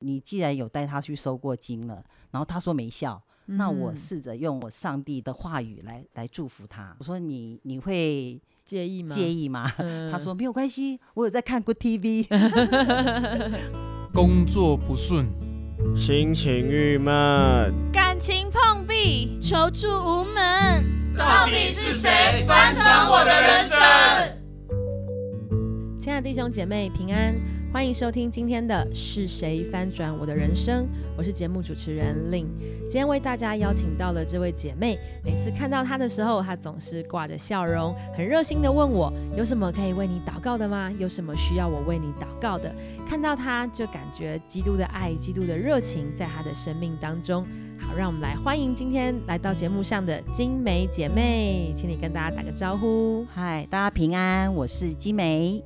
[0.00, 6.94] 你既然有带他去收过经了，然后他说没效，那我嗯试着用我上帝的话语来来祝福他。
[6.98, 9.14] 我说你你会介意吗？
[9.14, 9.72] 介意吗？
[9.78, 12.26] 嗯他说没有关系，我有在看 Good TV。
[14.12, 15.26] 工作不顺，
[15.94, 23.78] 心情郁闷，感情碰壁，求助无门，到底是谁翻转我的人生？
[25.98, 27.34] 亲爱的弟兄姐妹平安，
[27.72, 30.82] 欢迎收听今天的《是谁翻转我的人生》，
[31.16, 32.46] 我是节目主持人 Lin。
[32.82, 40.92] 今天为大家邀请到了这位姐妹，每次看到她的时候，她总是挂着笑容，很热心的问我有什么可以为你祷告的吗？
[40.98, 42.74] 有什么需要我为你祷告的？
[43.08, 47.44] 看到她就感觉基督的爱、基督的热情在她的生命当中。
[47.78, 53.24] 好，让我们来欢迎今天来到节目上的金梅姐妹，请你跟大家打个招呼。
[53.32, 55.62] 嗨，大家平安，我是金梅。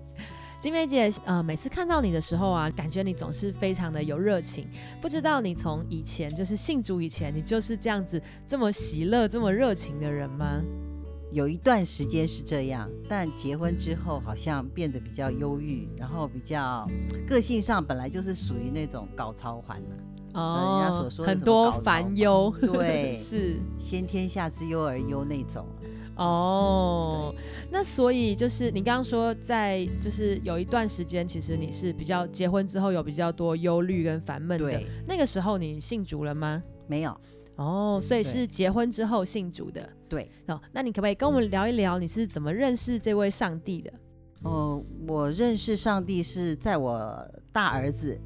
[0.64, 4.66] 金梅姐，呃，每次看到你的时候啊，感觉你总是非常的有热情。
[4.98, 10.62] 不知道你从以前就是信主以前，你就是这样子这么喜乐、这么热情的人吗？
[11.30, 16.88] 有一段时间是这样，但结婚之后好像变得比较忧郁，然后比较
[17.28, 25.66] 个性上本来就是属于那种搞操环的、哦人家所说的很多烦忧，对是先天下之忧而忧那种。
[26.16, 27.34] 哦。
[27.74, 34.64] 那所以就是你刚刚说，在就是有一段时间，其实你是比较结婚之后有比较多忧虑跟烦闷的。
[34.64, 36.62] 对，那个时候你信主了吗？
[36.86, 37.20] 没有，
[37.56, 39.90] 哦，所以是结婚之后信主的。
[40.08, 40.30] 对。
[40.46, 43.92] 哦，那你可不可以跟我们聊一聊你是怎么认识这位上帝的？
[44.44, 48.16] 哦，我认识上帝是在我大儿子，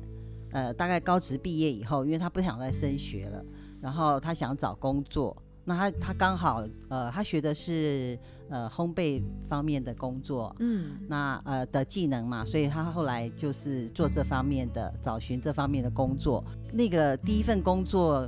[0.52, 3.42] 呃，大概高职毕业以后，因为他不想再升学了，
[3.80, 5.34] 然后他想找工作。
[5.68, 16.42] 那他他刚好呃，他学的是呃烘焙方面的工作，嗯那呃的技能嘛，所以他后来就是做这方面的，找寻这方面的工作。
[16.72, 18.26] 那个第一份工作，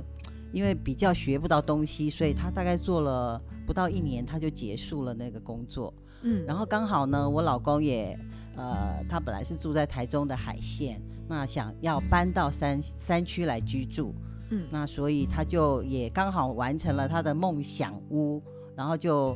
[0.53, 5.91] 因为比较学不到东西，所以他大概做了不到一年，他就结束了那个工作。
[6.21, 8.15] 嗯，然后刚好呢，我老公也
[8.55, 14.13] 呃，他本来是住在台中的海线，那想要搬到山山区来居住，
[14.51, 14.67] 嗯。
[14.69, 18.41] 那所以他就也刚好完成了他的梦想屋，
[18.75, 19.35] 然后就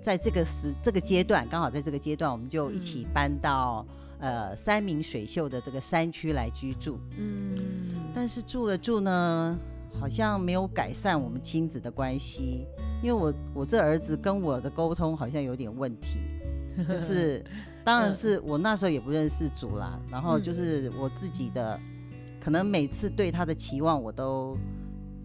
[0.00, 3.86] 在这个时这个阶段，刚好在这个阶段，我们就一起搬到、
[4.18, 6.98] 呃山明水秀的这个山区来居住。
[7.18, 7.54] 嗯，
[8.14, 9.58] 但是住了住呢，
[10.00, 12.66] 好像没有改善我们亲子的关系，
[13.02, 16.20] 因为我我这儿子跟我的沟通好像有点问题，
[16.88, 17.44] 就是
[17.84, 21.78] 当然是我那时候也不认识主啦，然后就是我自己的，
[22.42, 24.58] 可能每次对他的期望我都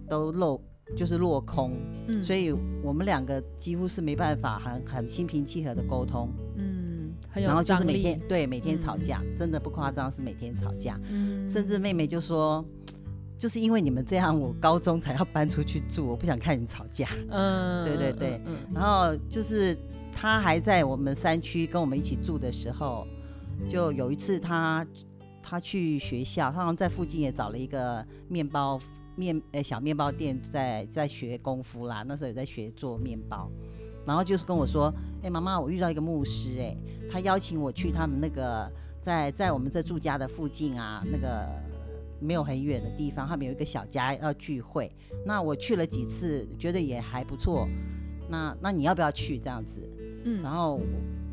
[0.08, 0.62] 都漏。
[0.96, 1.74] 就是落空，
[2.08, 2.24] 嗯。
[2.24, 9.04] 所以我们两个几乎是没办法很很心平气和的沟通，嗯，很有然后就是每天对每天吵嗯。
[9.04, 11.46] 架，真的不夸张是每天吵架，嗯。
[11.50, 12.64] 甚至妹妹就说，
[13.38, 17.10] 就是因为你们这样，我高中才要搬出去住，我不想看你们吵架。
[17.32, 18.42] 嗯对对对。
[18.46, 19.78] 嗯然后就是
[20.16, 23.06] 他还在我们山区跟我们一起住的时候，
[23.68, 24.88] 就有一次她
[25.50, 28.78] 她去学校，他好像在附近也找了一个面包
[29.16, 33.50] 面呃小面包店在在学功夫啦，那时候也在学做面包。
[34.06, 34.94] 然后就是跟我说，
[35.24, 36.76] 哎、妈妈，我遇到一个牧师、哎，
[37.10, 38.70] 他邀请我去他们那个
[39.02, 41.48] 在在我们这住家的附近啊，那个
[42.20, 44.92] 没有很远的地方，他们有一个小家要聚会。
[45.26, 47.68] 那我去了几次，觉得也还不错。
[48.30, 49.90] 那那你要不要去这样子？
[50.26, 50.82] 嗯然后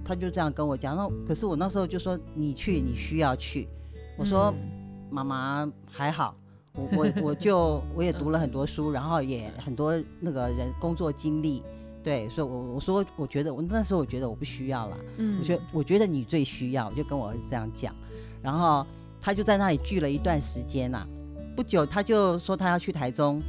[0.05, 0.97] 他就这样跟我讲。
[0.97, 3.69] 那可是我那时候就说你去，你需要去。
[4.17, 4.71] 我说嗯
[5.11, 6.35] 妈妈还好，
[6.73, 11.63] 我我我就我也读了很多书，然后也很多那个人工作经历。
[12.03, 14.99] 对，所以我我说我觉得我那时候我觉得我不需要了。
[15.19, 17.95] 嗯我觉得我觉得你最需要，我就跟我儿子这样讲，
[18.43, 18.87] 然后
[19.21, 21.07] 他就在那里聚了一段时间呐、
[21.57, 23.41] 不久他就说他要去台中，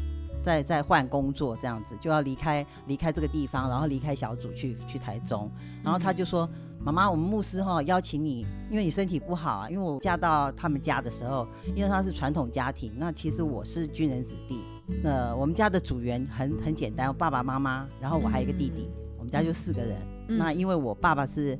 [0.41, 5.51] 再再换工作这样子，就要离开离开这个地方，然后离开小组去去台中，
[5.83, 6.49] 然后他就说。
[6.85, 9.69] 妈妈，我们牧师哈邀请你，因为你身体不好啊。
[9.69, 14.59] 因为我嫁到他们家的时候，因为他是传统家庭，那其实我是军人子弟。
[15.03, 18.87] 呃，我们家的组员很很简单，爸爸妈妈，然后我还有一个弟弟，
[19.17, 19.97] 我们家就四个人。
[20.27, 21.57] 嗯那因为我爸爸是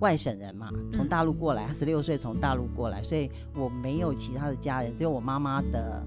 [0.00, 6.04] 外省人嘛，从大陆过来，他十六岁从大陆过来，所以我没有其他的家人，只有我妈妈的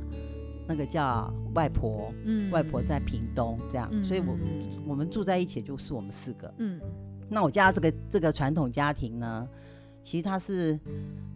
[0.67, 6.53] 那个叫外婆，嗯外婆在屏东这样，嗯所以我嗯我们住在一起就是我们四个。
[6.57, 6.79] 嗯
[7.31, 9.47] 那我家这个这个传统家庭呢，
[10.01, 10.77] 其实它是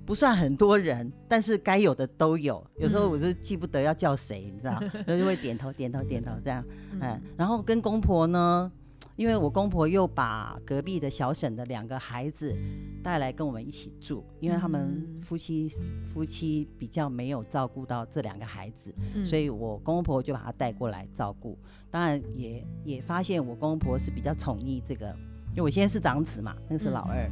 [0.06, 2.62] 不算很多人，但是该有的都有。
[2.78, 4.78] 有时候嗯我就记不得要叫谁，你知道，
[5.08, 6.64] 然后就会点头点头点头这样。
[6.92, 8.72] 嗯嗯，然后跟公婆呢，
[9.16, 12.54] 因为我公婆又把隔壁的小沈的两个孩子
[13.02, 15.68] 带来跟我们一起住，因为他们嗯夫妻
[16.14, 21.58] 夫妻比较没有照顾到这两个孩子，嗯所以我公公婆婆就把他带过来照顾。
[21.90, 25.16] 当然也也发现我公婆是比较宠溺这个，
[25.56, 27.30] 因为我现在是长子嘛，那个是老二，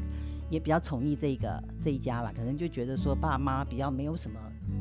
[0.50, 4.40] 也比较宠溺这个这一家啦，可能就觉得说爸妈比较没有什么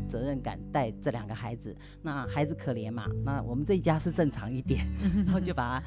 [0.09, 4.87] 责任感带这两个孩子，那孩子可怜嘛，那我们这一家是正常一点，
[5.27, 5.87] 然后就把他。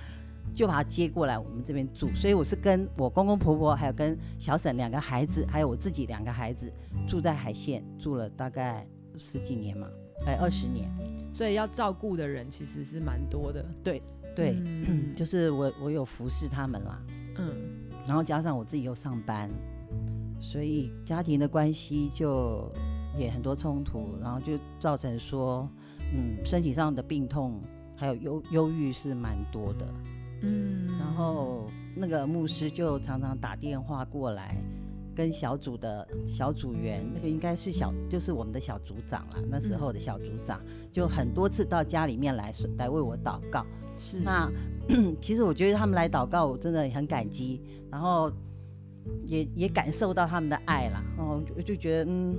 [0.54, 6.72] 就把他接过来我们这边住，所以我是跟我公公婆婆，还有跟小沈两个孩子，还有我自己两个孩子
[7.08, 8.88] 住在海县，住了大概
[9.18, 9.90] 十几年嘛，
[10.26, 10.90] 哎，二十年。
[11.34, 13.66] 所以要照顾的人其实是蛮多的。
[13.84, 14.02] 对，
[14.88, 17.02] 嗯 就是我我有服侍他们啦，
[17.38, 17.56] 嗯
[18.08, 19.50] 然后加上我自己又上班，
[20.40, 22.72] 所以家庭的关系就
[23.18, 25.68] 也很多冲突，然后就造成说，
[26.14, 27.60] 嗯，身体上的病痛
[27.96, 29.88] 还有忧忧郁是蛮多的。
[30.42, 31.66] 嗯，然后
[31.96, 34.56] 那个牧师就常常打电话过来，
[35.16, 43.66] 跟小组的小组员，那个应该是小，就是我们的小组长啦，那时候的小组长，就很多次到家里面来来为我祷告。
[43.98, 44.52] 是那
[45.22, 48.30] 其实我觉得他们来祷告，我真的很感激，然后
[49.26, 51.02] 也也感受到他们的爱啦。
[51.18, 52.36] 然后我就觉得，嗯，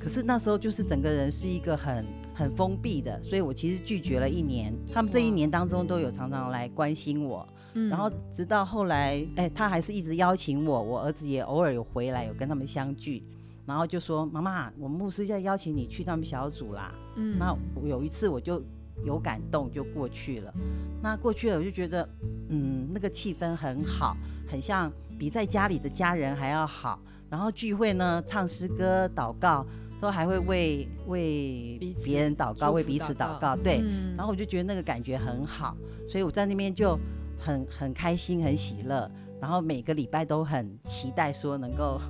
[0.00, 2.04] 可是那时候就是整个人是一个很
[2.34, 4.74] 很封闭的，所以我其实拒绝了一年。
[4.92, 13.22] 他们这一年当中都有常常来关心我，嗯然后直到后来，哎，他还是一直邀请我，我儿子也偶尔有回来，有跟他们相聚。
[13.64, 18.60] 然后就说：“妈妈，我们牧师要邀请你去他们小组啦。”嗯那我有一次我就
[19.04, 20.52] 有感动，就过去了。
[21.00, 22.06] 那过去了，我就觉得，
[22.48, 24.16] 嗯，那个气氛很好，
[24.48, 26.98] 很像比在家里的家人还要好。
[27.30, 29.64] 然后聚会呢，唱诗歌、祷告，
[30.00, 33.56] 都还会为为别人祷告，为彼此祷祷告。
[33.56, 36.98] 对，嗯然后我就觉得那个感觉很好，所以我在那边就
[37.44, 39.10] 很很开心，很喜乐。
[39.40, 42.00] 然后每个礼拜都很期待说能够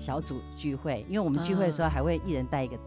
[0.00, 2.78] 小组聚会，因为我们聚会的时候还会一人带一个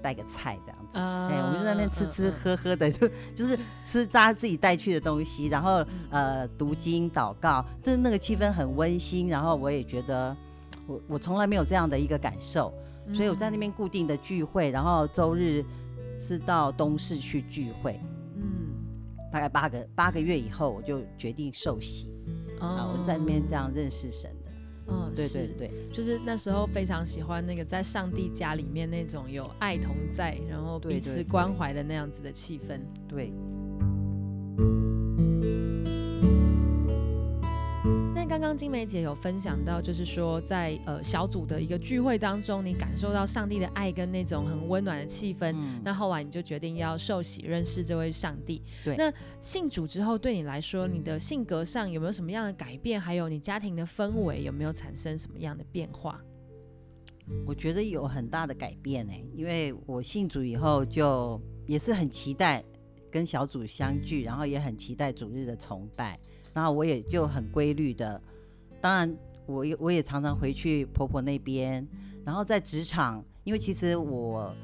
[0.00, 0.98] 带个菜这样子。
[0.98, 10.34] 啊哎、我们就在那边吃吃嗯喝喝的，就就是吃大家自己带去的东西，然后呃读经祷告，就是那个气氛很温馨，然后我也觉得
[10.86, 12.72] 我我从来没有这样的一个感受，
[13.06, 15.62] 嗯所以我在那边固定的聚会，然后周日
[16.18, 18.13] 是到东市去聚会，嗯
[19.34, 22.08] 大概八个八个月以后，我就决定受洗。
[22.60, 24.52] 啊，我在那边这样认识神的，
[24.86, 32.78] 嗯对对对，就是那时候非常喜欢那个在上帝家里面那种有爱同在，然后彼此关怀的那样子的气氛。
[33.08, 33.32] 对。
[38.44, 45.50] 刚金梅姐有分享到，就是说在呃小组的一个聚会当中，你感受到上帝的爱跟那种很温暖的气氛。
[45.54, 48.62] 嗯那后来你就决定要受洗认识这位上帝。
[48.84, 49.10] 对那
[49.40, 53.00] 信主之后，对你来说，你的性格上有没有什么样的改变？
[53.00, 56.20] 还有你家庭的氛围有没有产生什么样的变化？
[57.46, 62.62] 我觉得有很大的改变呢、因为我信主以后就也是很期待
[63.10, 66.20] 跟小组相聚，然后也很期待主日的崇拜，
[66.52, 68.20] 然后我也就很规律的，
[68.84, 69.16] 当然
[69.46, 71.88] 我也我也常常回去婆婆那边，
[72.22, 74.54] 然后在职场，因为其实我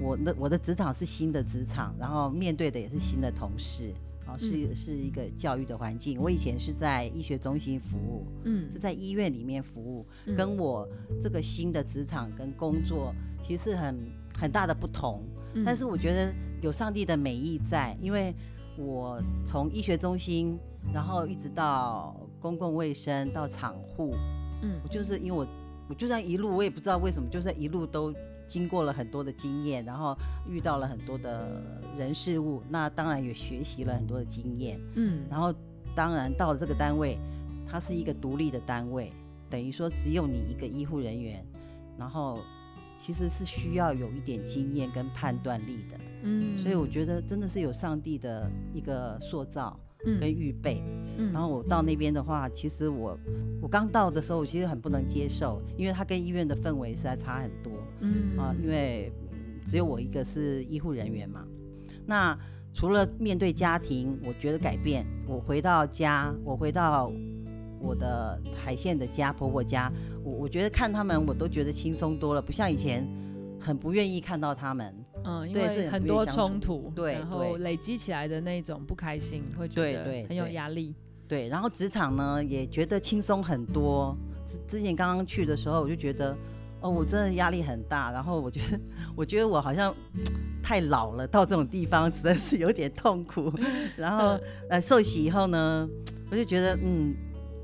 [0.00, 3.92] 我的我的职场是新的职场，然后面对的也是新的同事。
[4.26, 6.18] 哦，是是一个教育的环境。
[6.18, 10.88] 我以前是在医学中心服务，嗯是在医院里面服务，嗯跟我
[11.20, 15.22] 这个新的职场跟工作其实很很大的不同。
[15.52, 16.32] 嗯但是我觉得
[16.62, 18.34] 有上帝的美意在，因为
[18.76, 20.58] 我从医学中心，
[20.92, 24.14] 然后一直到公共卫生，到厂户，
[24.62, 25.46] 嗯我就是因为我
[25.88, 28.12] 我就算一路，我也不知道为什么，就是一路都
[28.46, 30.16] 经过了很多的经验，然后
[30.48, 31.62] 遇到了很多的
[31.96, 34.78] 人事物，那当然也学习了很多的经验。
[34.94, 35.54] 嗯然后
[35.94, 37.18] 当然到了这个单位，
[37.70, 39.12] 它是一个独立的单位，
[39.48, 41.44] 等于说只有你一个医护人员，
[41.96, 42.40] 然后
[42.98, 49.78] 其实是需要有一点经验跟判断力的，嗯所以我觉得真的是有上帝的一个塑造
[50.20, 50.82] 跟预备。
[51.16, 53.18] 嗯然后我到那边的话，其实我
[53.62, 57.72] 我刚到的时候，我其实很不能接受，因为它跟医院的氛围实在差很多。
[58.00, 61.44] 嗯啊，因为嗯只有我一个是医护人员嘛。
[62.06, 62.38] 那
[62.72, 67.12] 除了面对家庭，我觉得改变，我回到家，我回到
[67.84, 69.92] 我的海线的家，婆婆家，
[70.24, 73.06] 我我觉得看他们，我都觉得轻松多了，不像以前
[73.60, 74.94] 很不愿意看到他们。
[75.26, 80.94] 嗯，因对是为很多冲突，对然后累积起来的那种不开心，会觉得很有对压力。
[81.26, 84.14] 对，然后职场呢也觉得轻松很多。
[84.46, 86.36] 之之前刚刚去的时候，我就觉得，
[86.82, 88.12] 哦，我真的压力很大。
[88.12, 88.78] 然后我觉得，
[89.16, 89.94] 我觉得我好像
[90.62, 93.50] 太老了，到这种地方实在是有点痛苦。
[93.96, 94.38] 然后
[94.68, 95.88] 呃受洗以后呢，
[96.30, 97.14] 我就觉得嗯，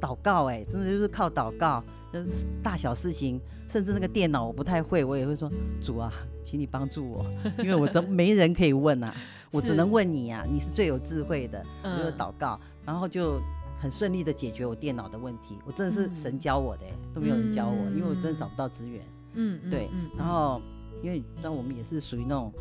[0.00, 7.24] 祷告哎，真的就是靠祷告，就是大小事情，甚至那个电脑我不太会，我也会说主啊，请你帮助我，
[7.58, 9.14] 因为我真没人可以问啊，
[9.52, 13.40] 我只能问你啊，你是最有智慧的，就是祷告，然后就。
[13.82, 19.02] 很顺利的解决我电脑的问题，我真的是神教我的，都没有人教我，因为我真的找不到资源。
[19.32, 19.88] 嗯，对。
[20.18, 20.60] 然后，
[21.02, 22.52] 因为那我们也是属于那种，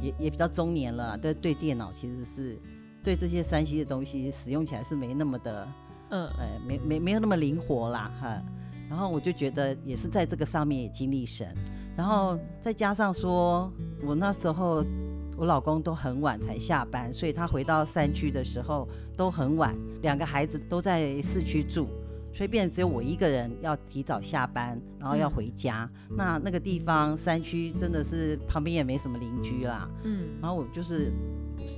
[0.00, 2.56] 也也比较中年了，对对，电脑其实是
[3.02, 5.66] 对这些山西的东西使用起来是没那么的，
[6.12, 8.42] 嗯，哎，没没没有那么灵活啦，哈。
[8.88, 11.48] 然后我就觉得也是在这个上面也经历神，
[11.96, 13.70] 然后再加上说
[14.06, 14.84] 我那时候。
[15.34, 19.74] 我老公都很晚才下班，所以他回到山区的时候都很晚。
[20.02, 21.88] 两个孩子都在市区住，
[22.32, 25.90] 所以变只有我一个人要提早下班，然后要回家。
[26.16, 29.88] 那那个地方山区真的是旁边也没什么邻居啦。
[30.04, 31.12] 嗯，然后我就是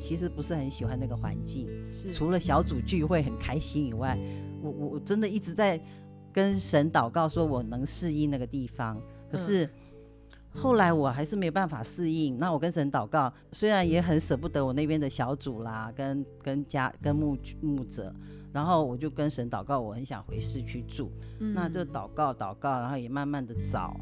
[0.00, 4.18] 其实不是很喜欢那个环境，是除了小组聚会很开心以外，
[4.62, 5.80] 我我我真的一直在
[6.32, 9.68] 跟神祷告，说我能适应那个地方，可是。
[10.56, 18.14] 后来我还是没办法适应，那我跟神祷告，虽然也很舍不得我那边的小组啦，跟跟家跟牧牧者，
[18.54, 23.94] 然后我就跟神祷告，我很想回市区住，那就祷告祷告，然后也慢慢的找，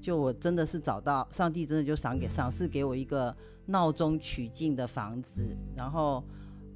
[0.00, 3.34] 就我真的是找到上帝真的就赏给赏赐给我一个
[3.66, 6.22] 闹中取静的房子，然后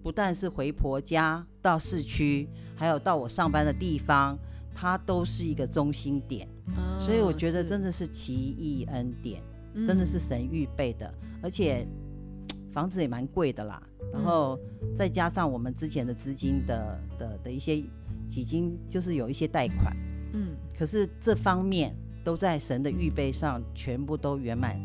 [0.03, 4.37] 不但是回婆家到市区，还有到我上班的地方。
[4.75, 6.49] 它都是一个中心点，
[6.99, 9.43] 所以我觉得真的是奇异恩典，
[9.87, 11.87] 真的是神预备的，而且
[12.73, 13.83] 房子也蛮贵的啦。
[14.13, 14.59] 然后
[14.97, 17.77] 再加上我们之前的资金的的的一些
[18.29, 19.97] 已经就是有一些贷款，
[20.33, 24.77] 嗯，可是这方面都在神的预备上全部都圆满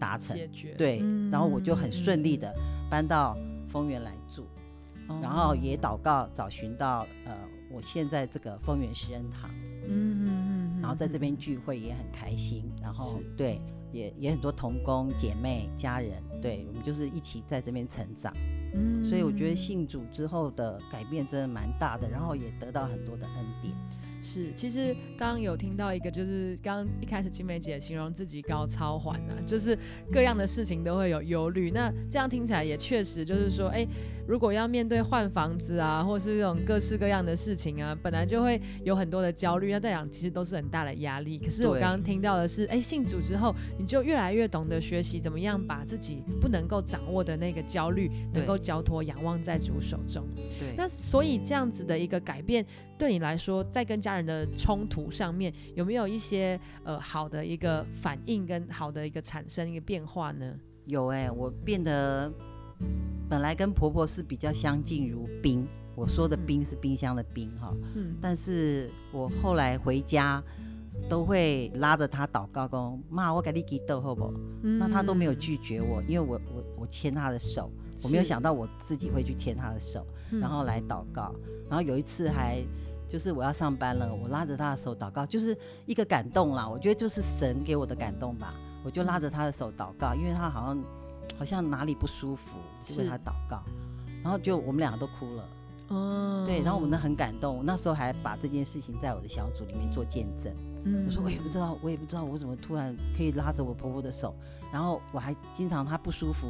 [0.00, 0.74] 达成，解决。
[0.74, 0.98] 对，
[1.30, 2.52] 然后我就很顺利的
[2.90, 3.36] 搬到
[3.68, 4.44] 丰原来住，
[5.22, 7.32] 然后也祷告找寻到呃。
[7.70, 9.50] 我现在这个丰源诗恩堂，
[9.88, 13.60] 嗯嗯嗯，然后在这边聚会也很开心，然后对，
[13.94, 18.34] 也也很多同工姐妹家人，对我们就是一起在这边成长，
[18.74, 23.72] 嗯，所以我觉得信主之后的改变真的蛮大的，然后也得到很多的恩典。
[24.24, 29.78] 是，其实刚刚有听到一个，就是刚一开始青梅姐形容自己高超环啊，就是
[30.10, 31.70] 各样的事情都会有忧虑。
[31.70, 33.86] 那这样听起来也确实就是说，哎，
[34.26, 39.70] 如果要面对换房子啊，或是这种各式各样的事情啊，本来就会有很多的焦虑。
[39.70, 41.38] 那这样其实都是很大的压力。
[41.38, 50.24] 可是我刚刚听到的是，哎，信主之后，你就越来越懂得学习怎么样把自己不能够掌握的那个焦虑，能够交托仰望在主手中。
[50.58, 50.74] 对。
[50.78, 52.64] 那所以这样子的一个改变。
[52.96, 60.54] 对你来说，在跟家人的冲突上面，有没有一些呃好的一个反应跟好的一个产生一个变化呢？
[60.86, 62.30] 有哎，我变得
[63.28, 70.42] 本来跟婆婆是比较相敬如宾，我说的冰是冰箱的冰哈，嗯，但是我后来回家
[71.08, 74.32] 都会拉着她祷告，说妈，我给你给豆好不？
[74.62, 77.70] 那她都没有拒绝我，因为我我我牵她的手，
[78.02, 80.06] 我没有想到我自己会去牵她的手，
[80.40, 81.34] 然后来祷告，
[81.68, 82.62] 然后有一次还。
[83.14, 85.56] 就是我要上班了，我拉着他的手祷告，就是
[85.86, 86.68] 一个感动啦。
[86.68, 88.52] 我觉得就是神给我的感动吧。
[88.84, 90.84] 我就拉着他的手祷告，因为他好像
[91.38, 93.62] 好像哪里不舒服，就为他祷告，
[94.20, 95.44] 然后就我们两个都哭了。
[95.94, 100.52] 哦，对，然后我们呢很感动，那时候还把这件事情在我的小组里面做见证。
[100.84, 104.34] 嗯，我说我也不知道，我也不知道我怎么突然可以拉着我婆婆的手，
[104.72, 106.48] 然后我还经常她不舒服，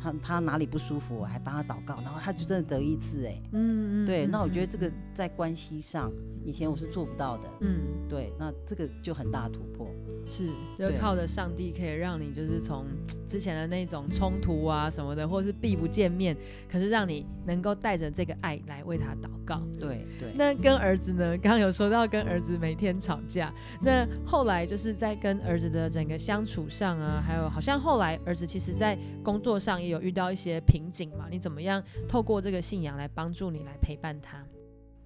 [0.00, 3.42] 她她哪里不舒服，我还帮她祷告，然后她就真的得一次哎。
[3.52, 4.06] 嗯嗯。
[4.06, 6.12] 对，那我觉得这个在关系上，
[6.44, 7.48] 以前我是做不到的。
[7.60, 9.88] 嗯，对，那这个就很大突破。
[10.26, 12.86] 是，就靠着上帝可以让你就是从
[13.26, 16.36] 之前的那种冲突啊什么的，或是避不见面，
[16.70, 19.60] 可是让你能够带着这个爱来为他祷告。
[19.78, 20.32] 对对。
[20.34, 21.36] 那跟儿子呢？
[21.38, 23.52] 刚刚有说到跟儿子每天吵架，
[23.82, 31.26] 那后来就是在跟儿子的整个相处上啊，还有好像后来儿子其实在工作上也有遇到一些瓶颈嘛？
[31.30, 34.42] 你怎么样透过这个信仰来帮助你来陪伴他？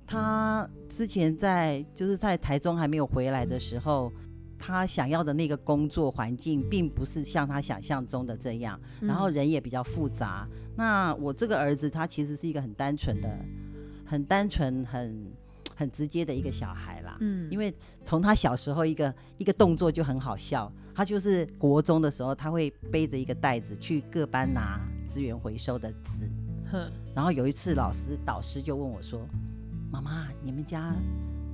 [0.07, 4.13] 他之前在就是在台中还没有回来的时候。
[4.59, 10.49] 他想要的那个工作环境，并不是像他想象中的这样，然后人也比较复杂。
[10.77, 13.29] 那我这个儿子，他其实是一个很单纯的、
[14.05, 15.27] 很单纯、很
[15.75, 17.17] 很直接的一个小孩啦。
[17.21, 17.73] 嗯，因为
[18.05, 26.31] 从他小时候一个一个动作就很好笑，他就是国中的时候，他会背着一个袋子去各班拿资源回收的纸。
[27.15, 29.27] 然后有一次，老师导师就问我说
[29.91, 30.95] ：“妈妈，你们家？”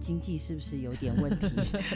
[0.01, 1.47] 经济是不是有点问题？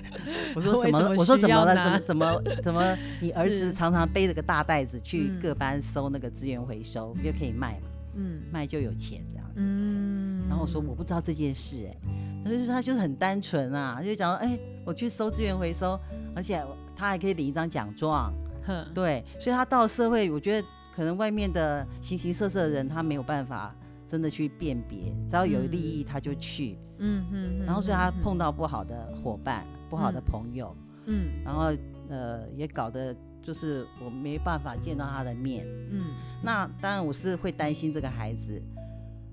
[0.54, 1.14] 我说什么怎么了？
[1.18, 1.74] 我说怎么了？
[1.74, 2.98] 怎么怎么怎么？
[3.20, 9.54] 你儿子常常背着个大袋子去嗯各班收那个资源回收，就可以卖嘛，嗯卖就有钱这样子。
[9.56, 11.96] 嗯然后我说我不知道这件事、哎，
[12.44, 15.98] 他就是他就是很单纯啊，就讲说，哎、我去收资源回收，
[16.34, 16.62] 而且
[16.96, 18.32] 他还可以领一张奖状，
[18.66, 23.74] 哼对，所以他到社会，我觉得可能外面的形形色色的人，他没有办法
[24.06, 30.24] 真的去辨别，只要有利益他就去，嗯嗯嗯，然后所以他嗯碰到不好的伙伴、不好的嗯。
[30.24, 30.74] 朋友，
[31.06, 31.42] 嗯。
[31.44, 31.72] 然后
[32.08, 36.00] 呃也搞得就是我没办法见到他的面，嗯。
[36.42, 38.60] 那当然我是会担心这个孩子。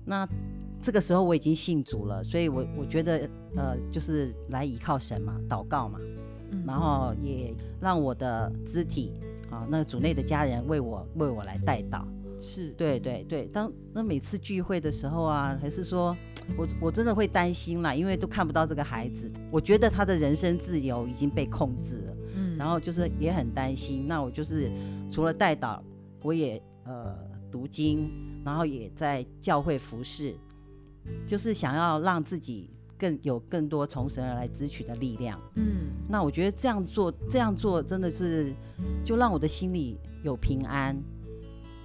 [0.04, 0.28] 那
[0.80, 5.98] 这个时候我已经信主了，所以我我觉得呃就是来依靠神嘛，祷告嘛，
[6.50, 6.64] 嗯。
[6.66, 9.12] 然后也让我的肢体
[9.50, 12.04] 啊，那个主内的家人为我为我来带祷。
[12.38, 16.16] 是对对对，当那每次聚会的时候啊，还是说
[16.56, 22.16] 我我真的会担心啦，因为都看不到这个孩子，我觉得他的人身自由已经被控制了。
[22.34, 24.06] 嗯然后就是也很担心。
[24.06, 24.70] 那我就是
[25.10, 25.82] 除了带导，
[26.22, 27.14] 我也呃
[27.50, 28.10] 读经，
[28.44, 30.34] 然后也在教会服侍，
[31.26, 35.40] 就是想要让自己更有更多从神而来支取的力量。
[35.54, 38.54] 嗯那我觉得这样做，这样做真的是
[39.04, 40.96] 就让我的心里有平安，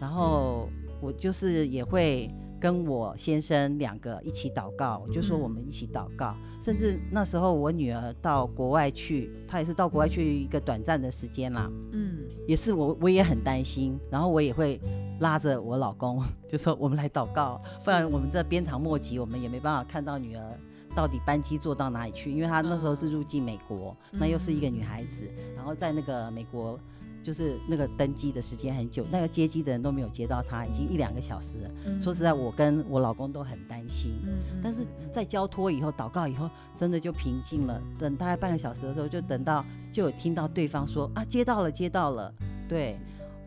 [0.01, 0.67] 然后
[1.00, 2.29] 我就是也会。
[2.62, 6.36] 跟我先生两个一起祷告，我就说嗯我们一起祷告。
[6.62, 14.79] 甚至那时候我女儿到国外去，她也是到国外去一个短暂的时间啦，嗯也是我我也很担心，然后我也会
[15.22, 20.60] 拉着我老公，就说我们来祷告，不然我们这鞭长莫及，我们也没办法看到女儿
[20.93, 26.79] 到底班机坐到哪里去，因为她那时候是入境美国，那又是一个女孩子，然后在那个美国
[27.22, 31.72] 就是那个登机的时间很久，那个接机的人都没有接到他，已经一两个小时了。
[31.86, 34.12] 嗯说实在，我跟我老公都很担心。
[34.25, 34.80] 嗯嗯但是
[35.13, 37.82] 在交托以后，祷告以后，真的就平静了。
[38.00, 42.34] 等大概半个小时的时候，就等到就有听到对方说啊，接到了，接到了。
[42.68, 42.98] 对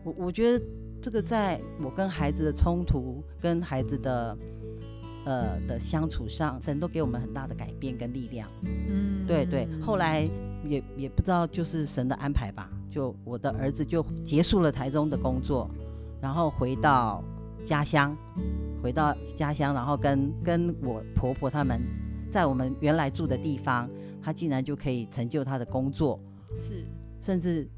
[0.03, 0.65] 我，我觉得
[1.01, 4.37] 这个在我跟孩子的冲突、跟孩子的
[5.25, 8.49] 呃的相处上，神都给我们很大的改变跟力量。
[8.63, 10.27] 嗯对对，后来
[10.63, 15.69] 也也不知道就是神的安排吧，就我的儿子就结束了台中的工作，
[16.21, 17.21] 然后回到
[17.61, 18.15] 家乡，
[18.81, 21.81] 回到家乡，然后跟跟我婆婆他们
[22.31, 23.89] 在我们原来住的地方，
[24.23, 26.17] 他竟然就可以成就他的工作，
[26.57, 26.85] 是。
[27.19, 27.69] 甚至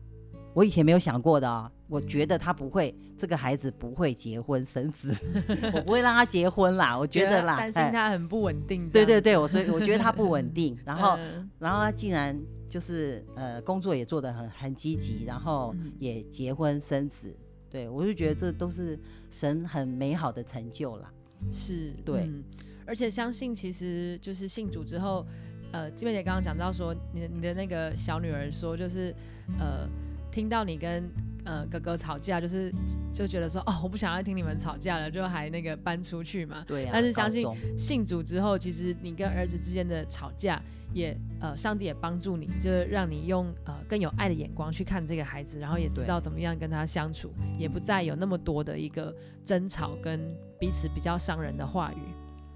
[0.57, 5.13] 我以前没有想过的啊、我觉得他不会，这个孩子不会结婚生子，
[5.71, 11.15] 我不会让他结婚啦，我觉得啦，担心哎他很不稳定，对对对，我所以我觉得他不稳 定，然后。
[11.19, 12.35] 嗯然后他竟然
[12.67, 17.35] 就是呃工作也做得很很积极，然后嗯也结婚生子，
[17.69, 21.13] 对我就觉得这都是神很美好的成就啦。
[21.51, 22.43] 是对嗯
[22.87, 25.23] 而且相信其实就是信主之后，
[25.71, 29.13] 呃，季妹姐刚刚讲到说，你的你的那个小女儿说，就是
[29.59, 29.87] 呃，
[30.31, 31.09] 听到你跟
[31.45, 32.73] 呃哥哥吵架，就是
[33.11, 36.63] 就觉得说，哦，我不想要听你们吵架了，就还那个搬出去嘛。
[36.67, 40.61] 对啊，但是相信信主之后，其实你跟儿子之间的吵架
[40.93, 49.13] 也，呃，上帝也帮助你，就是让你用呃更有爱的眼光去看这个孩子，然后也知道怎么样跟他相处，也不再有那么多的一个
[49.43, 50.19] 争吵跟
[50.59, 51.97] 彼此比较伤人的话语。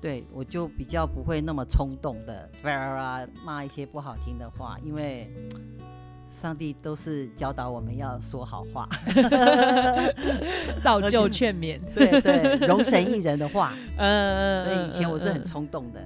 [0.01, 5.31] 对我就比较不会那么冲动的啊骂一些不好听的话，因为
[6.31, 8.87] 上帝都是教导我们要说好话，
[10.81, 11.77] 造就劝勉。
[11.93, 15.99] 对对， 容神一人的话，嗯，所以以前我是很嗯冲动的。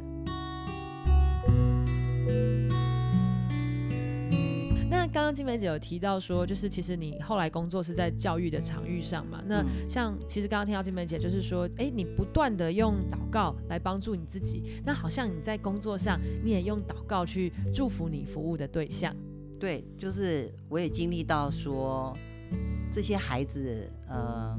[4.89, 9.41] 那刚刚金梅姐有提到说，就是其实你后来工作是在教育的场域上嘛？
[9.45, 19.15] 那嗯像其实刚刚听到金梅姐就是说，哎，你不断的用祷告来帮助你自己，那好像你在工作上你也用祷告去祝福你服务的对象。
[19.60, 22.15] 对，就是我也经历到说，
[22.91, 24.58] 这些孩子，呃，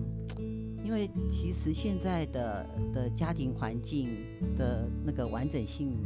[0.85, 4.09] 因为其实现在的的家庭环境
[4.57, 5.97] 的那个完整性，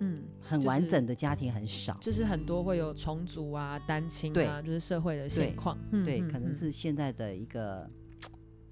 [0.00, 1.96] 嗯，很完整的家庭很少。
[2.00, 5.78] 就是很多会有重组啊、单亲对啊，就是社会的现况。
[5.90, 7.90] 嗯对，嗯可能嗯是现在的一个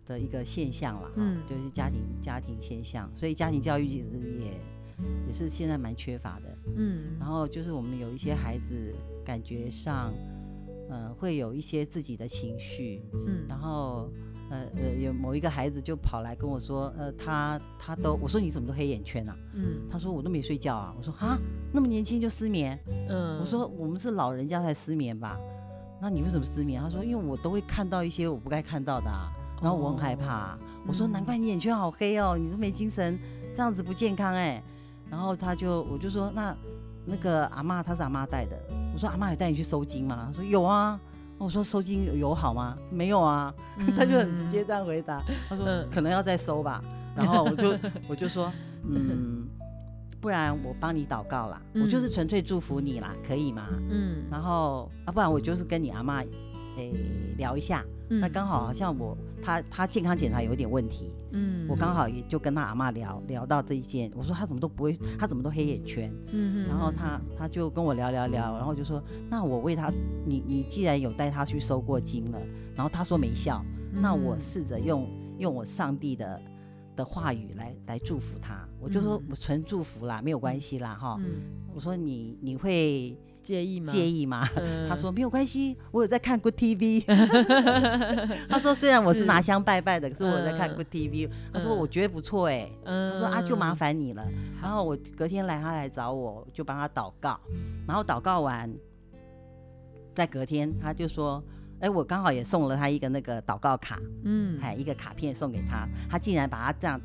[0.06, 4.60] 的一个现象了，哈、嗯就是家庭家庭现象，所以家庭教育其实也
[5.26, 6.58] 也是现在蛮缺乏的。
[6.76, 10.12] 嗯然后就是我们有一些孩子感觉上，
[10.90, 14.10] 呃，会有一些自己的情绪，嗯然后
[14.50, 19.36] 呃呃，有某一个孩子就跑来跟我说，呃，他他都，我说你怎么都黑眼圈啊？
[19.54, 20.94] 嗯他说我都没睡觉啊。
[20.96, 21.38] 我说啊，
[21.72, 22.78] 那么年轻就失眠？
[23.08, 25.38] 嗯我说我们是老人家才失眠吧？
[26.00, 26.82] 那你为什么失眠？
[26.82, 33.18] 他说因为我都会看到一些我不该看到的啊，然后我很害怕啊、我说嗯难怪你眼圈好黑哦，你都没精神，
[33.54, 34.62] 这样子不健康哎、
[35.10, 36.56] 然后他就我就说那
[37.04, 38.56] 那个阿妈她是阿妈带的，
[38.94, 40.24] 我说阿妈有带你去收金吗？
[40.26, 40.98] 他说有啊。
[41.36, 42.76] 我说收金有有好吗？
[42.90, 43.52] 没有啊。
[43.98, 46.82] 他就很直接这样回答，他说嗯可能要再收吧。
[47.16, 47.76] 然后我就
[48.08, 48.50] 我就说
[48.88, 49.46] 嗯，
[50.20, 53.66] 不然我帮你祷告啦，我就是嗯纯粹祝福你啦，可以吗？
[53.90, 56.22] 嗯然后啊，不然我就是跟你阿妈
[56.76, 56.92] 诶
[57.36, 57.84] 聊一下。
[58.08, 61.66] 那嗯刚好好像我他他健康检查有一点问题，嗯。
[61.68, 69.90] 我刚好也就跟他阿妈聊聊到这一件，我说他怎么都不会，他怎么都黑眼圈，嗯然后他他就跟我聊聊聊，然后就说那我为他，
[70.26, 72.38] 你你既然有带他去收过经了，
[72.74, 76.40] 然后他说没效，那我嗯试着用用我上帝的
[76.96, 79.22] 的话语来来祝福他，我就说嗯。
[79.30, 81.42] 我纯祝福啦，没有关系啦哈，嗯。
[81.74, 83.92] 我说你你会介意吗？
[83.92, 84.48] 介意吗？
[84.56, 87.04] 嗯 他说没有关系，我有在看 Good TV。
[88.48, 91.28] 他说虽然我是是拿香拜拜的，可是我有在看嗯 Good TV。
[91.52, 94.26] 他说嗯我觉得不错哎，嗯他说啊就麻烦你了。
[94.62, 97.38] 然好后我隔天来他来找我，就帮他祷告，
[97.86, 98.72] 然后祷告完，
[100.14, 101.42] 在隔天他就说，
[101.80, 107.00] 哎，我刚好也送了他一个那个祷告卡，嗯哎一个卡片送给他，他竟然把他这样。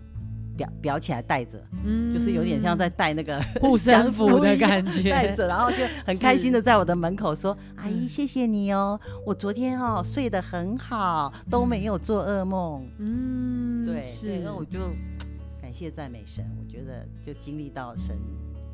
[0.60, 12.86] 裱裱起来带着，嗯就是有点像在戴那个护身符的感觉带着，然后就很开心的在我的门口说：“阿姨，嗯谢谢你哦，我昨天哦睡得很好，都没有做噩梦。
[13.00, 14.80] 嗯对，是，那我就
[15.62, 18.17] 感谢赞美神，我觉得就经历到神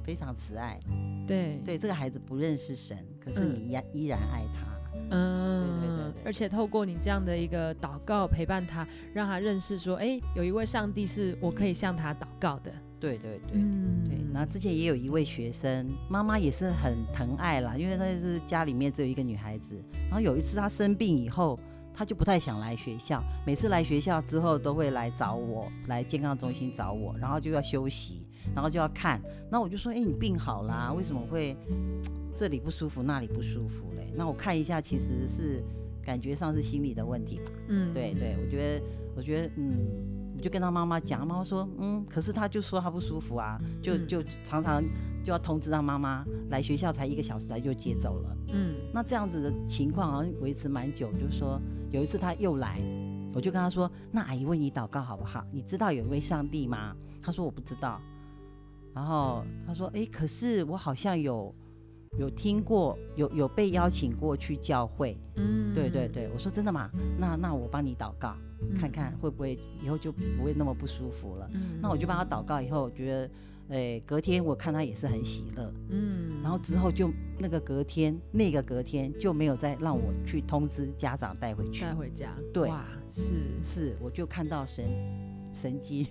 [0.04, 0.80] 非常慈爱。
[1.28, 4.75] 对对，这个孩子不认识神，可是嗯你依然依然爱他。
[5.10, 12.72] 嗯，对对对对而且透过你这样的一个祷告陪伴他，让他认识说，哎，有一位上帝是我可以向他祷告的。
[13.00, 13.52] 对对对。
[13.54, 19.76] 嗯对，那之前也有一位学生，妈妈也是很疼爱啦，因为她是家里面只有一个女孩子。
[20.10, 21.60] 然后有一次她生病以后，
[21.94, 29.22] 她就不太想来学校，每次来学校之后都会来找我，来健康中心找我，然后就要休息，然后就要看。
[29.50, 31.56] 那我就说：“哎、你病好啦，为什么会
[32.38, 35.64] 这里不舒服，那里不舒服嘞？”那我看一下，其实是
[36.04, 37.52] 感觉上是心理的问题吧。
[37.70, 39.88] 嗯对对，我觉得，我觉得，嗯，
[40.38, 44.84] 我就跟他妈妈讲，妈妈说，嗯，可是他就说他不舒服啊，就嗯就常常
[45.24, 48.38] 就要通知让妈妈来学校才一个小时，他就接走了。
[48.54, 51.60] 嗯那这样子的情况好像维持蛮久，就是说
[51.92, 52.80] 有一次他又来，
[53.34, 55.46] 我就跟他说，那阿姨为你祷告好不好？
[55.52, 56.96] 你知道有一位上帝吗？
[57.22, 58.00] 他说我不知道。
[58.96, 61.54] 然后他说，哎，可是我好像有
[62.18, 65.18] 有听过，有有被邀请过去教会。
[65.36, 66.90] 嗯对对，对，我说真的吗？
[67.20, 68.34] 那那我帮你祷告，
[68.74, 71.50] 看看会不会以后就不会那么不舒服了。
[71.54, 81.94] 嗯那我就帮他祷告，以后我觉得，诶，隔天我看他也是很喜乐，嗯然后之后就那个隔天，那个隔天就没有再让我去通知家长带回去带。
[81.94, 84.86] 回家，对哇，是是，我就看到神
[85.56, 86.06] 神迹。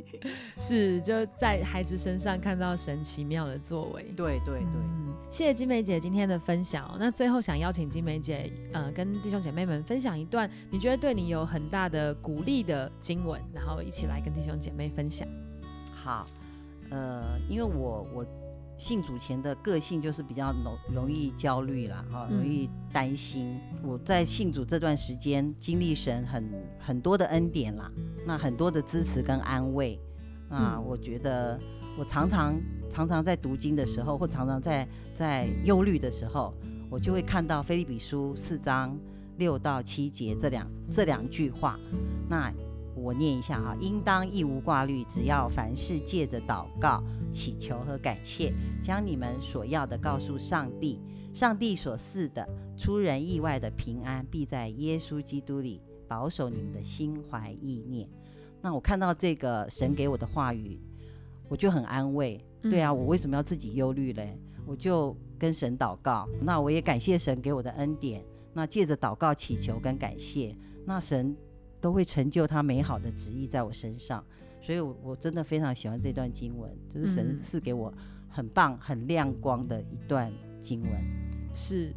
[0.56, 4.02] 是，就在孩子身上看到神奇妙的作为。
[4.16, 15.28] 对对对，嗯，谢谢金梅姐今天的分享哦、那最后想邀请金梅姐，呃，跟弟兄姐妹们分享一段你觉得对你有很大的鼓励的经文，然后一起来跟弟兄姐妹分享。
[15.94, 16.26] 好，
[16.90, 18.26] 呃，因为我我
[18.78, 23.58] 信主前的个性就是比较容容易焦虑啦，哈，嗯容易担心。
[23.82, 27.90] 我在信主这段时间，经历神很很多的恩典啦，
[28.24, 29.98] 那很多的支持跟安慰。
[30.48, 31.60] 啊嗯我觉得
[31.98, 32.54] 我常常
[32.88, 36.54] 常常在读经的时候，或常常在在忧虑的时候，
[36.88, 38.96] 我就会看到菲利比书四章
[39.36, 41.78] 六到七节这两这两句话。
[42.28, 42.50] 那
[43.02, 51.00] 我念一下哈，应当一无挂虑，只要凡事借着祷告、祈求和感谢，将你们所要的告诉上帝。
[51.32, 58.08] 上帝所赐的出人意外的平安，必在耶稣基督里保守你们的心怀意念。
[58.60, 60.80] 那我看到这个神给我的话语，
[61.48, 62.44] 我就很安慰。
[62.62, 64.36] 对啊，我为什么要自己忧虑嘞？
[64.66, 68.24] 我就跟神祷告，那我也感谢神给我的恩典。
[68.52, 71.36] 那借着祷告、祈求跟感谢，那神
[71.80, 74.24] 都会成就他美好的旨意在我身上。
[74.60, 77.92] 所以我，我真的非常喜欢这段经文，就是神嗯赐给我
[78.28, 80.92] 很棒、很亮光的一段经文。
[81.54, 81.90] 是，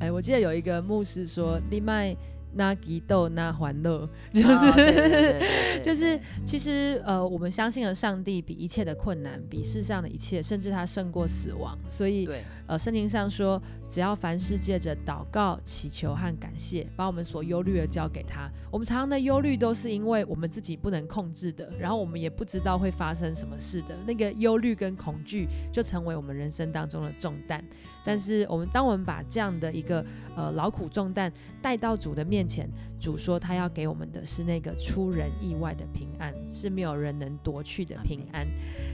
[0.00, 2.14] 哎，我记得有一个牧师说：“你卖
[2.52, 11.76] 那吉斗那欢乐，就是、 就是其实呃，我们相信了上帝比一切的困难，比世上的一切，甚至他胜过死亡。
[11.88, 18.50] 所以对呃，圣经上说，只要凡事借着祷告、祈求和感谢，把我们所忧虑的交给他。
[18.70, 27.62] 我们常常的忧虑都是因为我们自己不能控制的，然后我们也不知道会发生什么事的，那个忧虑跟恐惧就成为我们人生当中的重担。
[28.06, 30.04] 但是我们当我们把这样的一个
[30.36, 32.68] 呃劳苦重担带到主的面前，
[33.00, 38.46] 主说他要给我们的是那个出人意外的平安，是没有人能夺去的平安。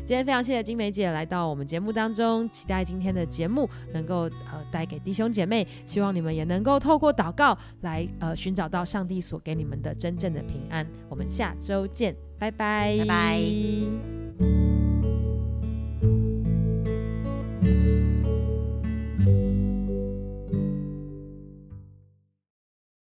[0.04, 3.59] 今天非常谢谢金梅姐来到我们节目当中，期待今天的节目
[3.92, 10.86] 能够呃带给弟兄姐妹，希望你们也能够透过祷告来呃寻找到上帝所给你们的真正的平安。
[11.08, 14.79] 我们下周见，拜拜，拜拜。